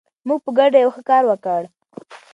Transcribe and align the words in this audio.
موږ 0.27 0.39
په 0.45 0.51
ګډه 0.57 0.77
یو 0.83 0.91
ښه 0.95 1.01
کار 1.09 1.23
وکړ. 1.27 1.61